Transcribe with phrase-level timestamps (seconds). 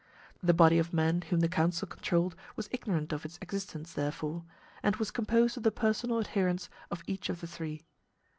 [0.41, 4.45] The body of men whom the council controlled was ignorant of its existence therefore,
[4.81, 7.83] and was composed of the personal adherents of each of the three.